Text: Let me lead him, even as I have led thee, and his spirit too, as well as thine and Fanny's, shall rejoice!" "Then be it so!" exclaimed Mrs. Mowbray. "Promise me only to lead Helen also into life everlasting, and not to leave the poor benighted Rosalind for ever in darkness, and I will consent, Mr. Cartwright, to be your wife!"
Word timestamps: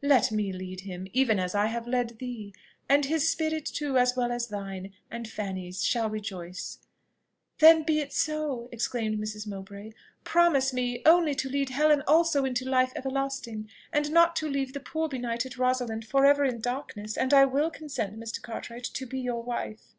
Let 0.00 0.32
me 0.32 0.54
lead 0.54 0.80
him, 0.80 1.06
even 1.12 1.38
as 1.38 1.54
I 1.54 1.66
have 1.66 1.86
led 1.86 2.16
thee, 2.18 2.54
and 2.88 3.04
his 3.04 3.28
spirit 3.28 3.66
too, 3.66 3.98
as 3.98 4.16
well 4.16 4.32
as 4.32 4.48
thine 4.48 4.94
and 5.10 5.28
Fanny's, 5.28 5.84
shall 5.84 6.08
rejoice!" 6.08 6.78
"Then 7.58 7.82
be 7.82 7.98
it 8.00 8.10
so!" 8.10 8.70
exclaimed 8.72 9.18
Mrs. 9.18 9.46
Mowbray. 9.46 9.92
"Promise 10.24 10.72
me 10.72 11.02
only 11.04 11.34
to 11.34 11.48
lead 11.50 11.68
Helen 11.68 12.02
also 12.08 12.46
into 12.46 12.64
life 12.64 12.92
everlasting, 12.96 13.68
and 13.92 14.10
not 14.12 14.34
to 14.36 14.48
leave 14.48 14.72
the 14.72 14.80
poor 14.80 15.10
benighted 15.10 15.58
Rosalind 15.58 16.06
for 16.06 16.24
ever 16.24 16.42
in 16.42 16.62
darkness, 16.62 17.18
and 17.18 17.34
I 17.34 17.44
will 17.44 17.70
consent, 17.70 18.18
Mr. 18.18 18.40
Cartwright, 18.40 18.84
to 18.84 19.04
be 19.04 19.20
your 19.20 19.42
wife!" 19.42 19.92